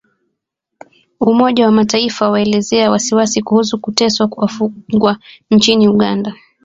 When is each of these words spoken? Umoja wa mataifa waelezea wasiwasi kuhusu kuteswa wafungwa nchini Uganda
Umoja 1.19 1.65
wa 1.65 1.71
mataifa 1.71 2.29
waelezea 2.29 2.91
wasiwasi 2.91 3.41
kuhusu 3.41 3.79
kuteswa 3.81 4.27
wafungwa 4.35 5.17
nchini 5.51 5.87
Uganda 5.87 6.35